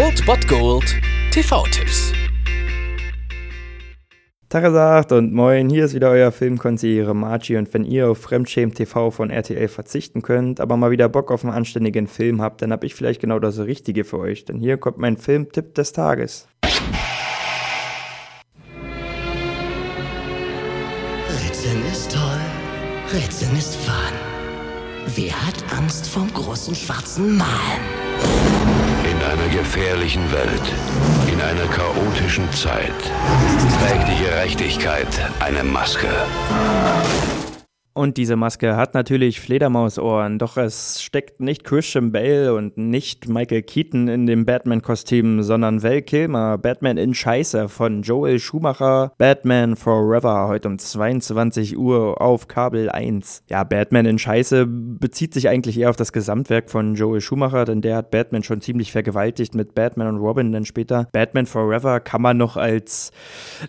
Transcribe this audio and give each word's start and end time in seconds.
Old 0.00 0.24
Bot 0.26 0.46
Gold 0.46 0.94
TV-Tipps. 1.32 2.12
Tagesagt 4.48 5.10
und 5.10 5.32
moin, 5.34 5.68
hier 5.68 5.86
ist 5.86 5.94
wieder 5.94 6.10
euer 6.10 6.30
Filmkonsigliere 6.30 7.16
Margie 7.16 7.56
und 7.56 7.74
wenn 7.74 7.82
ihr 7.82 8.08
auf 8.08 8.18
Fremdschämen 8.18 8.72
TV 8.72 9.10
von 9.10 9.30
RTL 9.30 9.66
verzichten 9.66 10.22
könnt, 10.22 10.60
aber 10.60 10.76
mal 10.76 10.92
wieder 10.92 11.08
Bock 11.08 11.32
auf 11.32 11.42
einen 11.44 11.52
anständigen 11.52 12.06
Film 12.06 12.40
habt, 12.40 12.62
dann 12.62 12.70
hab 12.70 12.84
ich 12.84 12.94
vielleicht 12.94 13.20
genau 13.20 13.40
das 13.40 13.58
Richtige 13.58 14.04
für 14.04 14.20
euch, 14.20 14.44
denn 14.44 14.60
hier 14.60 14.76
kommt 14.76 14.98
mein 14.98 15.16
Filmtipp 15.16 15.74
des 15.74 15.92
Tages. 15.92 16.46
Rätseln 21.42 21.82
ist 21.90 22.12
toll, 22.12 22.40
Rätseln 23.12 23.58
ist 23.58 23.74
fun. 23.74 24.14
Wer 25.16 25.44
hat 25.44 25.56
Angst 25.76 26.06
vom 26.06 26.32
großen 26.32 26.76
schwarzen 26.76 27.36
Mann? 27.36 28.77
In 29.68 29.74
einer 29.74 29.82
gefährlichen 29.82 30.32
Welt, 30.32 30.72
in 31.30 31.40
einer 31.42 31.66
chaotischen 31.66 32.50
Zeit, 32.52 32.94
trägt 33.78 34.08
die 34.08 34.24
Gerechtigkeit 34.24 35.08
eine 35.40 35.62
Maske. 35.62 36.08
Und 37.98 38.16
diese 38.16 38.36
Maske 38.36 38.76
hat 38.76 38.94
natürlich 38.94 39.40
Fledermausohren, 39.40 40.38
doch 40.38 40.56
es 40.56 41.02
steckt 41.02 41.40
nicht 41.40 41.64
Christian 41.64 42.12
Bale 42.12 42.54
und 42.54 42.78
nicht 42.78 43.28
Michael 43.28 43.62
Keaton 43.62 44.06
in 44.06 44.24
dem 44.24 44.46
Batman-Kostüm, 44.46 45.42
sondern 45.42 45.82
Val 45.82 46.02
Kilmer, 46.02 46.58
Batman 46.58 46.96
in 46.96 47.12
Scheiße 47.12 47.68
von 47.68 48.02
Joel 48.02 48.38
Schumacher, 48.38 49.14
Batman 49.18 49.74
Forever, 49.74 50.46
heute 50.46 50.68
um 50.68 50.78
22 50.78 51.76
Uhr 51.76 52.22
auf 52.22 52.46
Kabel 52.46 52.88
1. 52.88 53.42
Ja, 53.50 53.64
Batman 53.64 54.06
in 54.06 54.20
Scheiße 54.20 54.64
bezieht 54.68 55.34
sich 55.34 55.48
eigentlich 55.48 55.80
eher 55.80 55.90
auf 55.90 55.96
das 55.96 56.12
Gesamtwerk 56.12 56.70
von 56.70 56.94
Joel 56.94 57.20
Schumacher, 57.20 57.64
denn 57.64 57.80
der 57.80 57.96
hat 57.96 58.12
Batman 58.12 58.44
schon 58.44 58.60
ziemlich 58.60 58.92
vergewaltigt 58.92 59.56
mit 59.56 59.74
Batman 59.74 60.06
und 60.06 60.18
Robin 60.18 60.52
dann 60.52 60.66
später. 60.66 61.08
Batman 61.10 61.46
Forever 61.46 61.98
kann 61.98 62.22
man 62.22 62.36
noch 62.36 62.56
als 62.56 63.10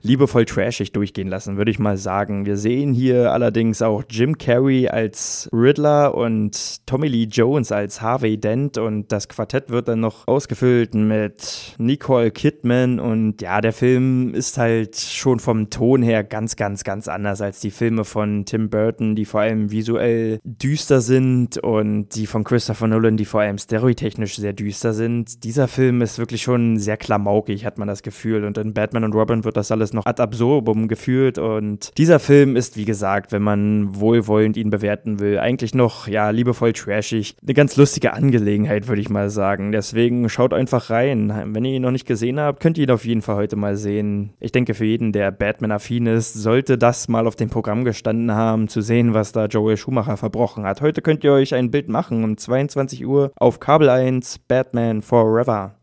liebevoll 0.04 0.46
trashig 0.46 0.92
durchgehen 0.92 1.30
lassen, 1.30 1.58
würde 1.58 1.72
ich 1.72 1.80
mal 1.80 1.98
sagen. 1.98 2.46
Wir 2.46 2.58
sehen 2.58 2.94
hier 2.94 3.32
allerdings 3.34 3.82
auch 3.82 4.04
Jim 4.08 4.19
Carrey 4.38 4.90
als 4.90 5.50
Riddler 5.54 6.14
und 6.14 6.86
Tommy 6.86 7.08
Lee 7.08 7.24
Jones 7.24 7.72
als 7.72 8.02
Harvey 8.02 8.38
Dent. 8.38 8.78
Und 8.78 9.12
das 9.12 9.30
Quartett 9.30 9.70
wird 9.70 9.88
dann 9.88 10.02
noch 10.02 10.28
ausgefüllt 10.28 10.94
mit 10.94 11.76
Nicole 11.78 12.32
Kidman. 12.32 13.00
Und 13.00 13.42
ja, 13.42 13.62
der 13.62 13.72
Film 13.72 14.34
ist 14.34 14.58
halt 14.58 14.98
schon 14.98 15.40
vom 15.40 15.70
Ton 15.70 16.04
her 16.04 16.24
ganz, 16.26 16.58
ganz, 16.58 16.84
ganz 16.84 17.08
anders 17.08 17.42
als 17.42 17.62
die 17.62 17.72
Filme 17.72 18.04
von 18.04 18.44
Tim 18.46 18.70
Burton, 18.70 19.16
die 19.16 19.26
vor 19.26 19.42
allem 19.42 19.72
visuell 19.72 20.40
düster 20.44 21.00
sind 21.00 21.58
und 21.58 22.10
die 22.16 22.28
von 22.28 22.44
Christopher 22.44 22.88
Nolan, 22.88 23.16
die 23.16 23.26
vor 23.26 23.42
allem 23.42 23.58
stereotechnisch 23.58 24.36
sehr 24.36 24.54
düster 24.54 24.94
sind. 24.94 25.46
Dieser 25.46 25.70
Film 25.70 26.02
ist 26.02 26.20
wirklich 26.20 26.42
schon 26.42 26.78
sehr 26.78 26.98
klamaukig, 26.98 27.64
hat 27.64 27.78
man 27.78 27.88
das 27.88 28.04
Gefühl. 28.04 28.44
Und 28.44 28.58
in 28.58 28.74
Batman 28.74 29.06
und 29.06 29.14
Robin 29.14 29.46
wird 29.46 29.56
das 29.56 29.72
alles 29.72 29.94
noch 29.94 30.06
ad 30.06 30.22
absurdum 30.22 30.90
gefühlt. 30.90 31.38
Und 31.38 31.98
dieser 31.98 32.20
Film 32.20 32.58
ist, 32.58 32.76
wie 32.76 32.86
gesagt, 32.86 33.32
wenn 33.32 33.44
man 33.44 33.96
wohl 33.96 34.09
wohlwollend 34.10 34.58
ihn 34.58 34.72
bewerten 34.72 35.20
will. 35.20 35.38
Eigentlich 35.38 35.76
noch, 35.76 36.08
ja, 36.08 36.32
liebevoll 36.32 36.74
trashig. 36.74 37.36
Eine 37.44 37.54
ganz 37.54 37.78
lustige 37.78 38.14
Angelegenheit, 38.14 38.88
würde 38.88 39.02
ich 39.02 39.10
mal 39.10 39.30
sagen. 39.30 39.72
Deswegen 39.72 40.28
schaut 40.30 40.52
einfach 40.52 40.90
rein. 40.90 41.32
Wenn 41.54 41.64
ihr 41.64 41.76
ihn 41.76 41.84
noch 41.84 41.92
nicht 41.92 42.08
gesehen 42.08 42.40
habt, 42.40 42.60
könnt 42.60 42.80
ihr 42.80 42.86
ihn 42.86 42.92
auf 42.92 43.06
jeden 43.06 43.22
Fall 43.22 43.36
heute 43.36 43.56
mal 43.56 43.78
sehen. 43.78 44.34
Ich 44.40 44.52
denke, 44.52 44.74
für 44.74 44.86
jeden, 44.86 45.12
der 45.12 45.30
Batman-affin 45.30 46.08
ist, 46.08 46.34
sollte 46.34 46.80
das 46.80 47.08
mal 47.08 47.28
auf 47.28 47.36
dem 47.36 47.52
Programm 47.52 47.84
gestanden 47.84 48.32
haben, 48.32 48.68
zu 48.68 48.82
sehen, 48.82 49.14
was 49.14 49.32
da 49.32 49.46
Joel 49.46 49.78
Schumacher 49.78 50.18
verbrochen 50.18 50.64
hat. 50.64 50.82
Heute 50.82 51.04
könnt 51.04 51.24
ihr 51.24 51.34
euch 51.34 51.54
ein 51.54 51.70
Bild 51.70 51.88
machen 51.88 52.24
um 52.24 52.36
22 52.36 53.06
Uhr 53.06 53.32
auf 53.36 53.60
Kabel 53.60 53.90
1 53.90 54.40
Batman 54.48 55.04
Forever. 55.04 55.76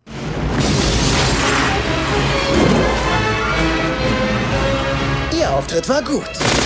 Ihr 5.39 5.49
Auftritt 5.53 5.89
war 5.89 6.03
gut. 6.03 6.66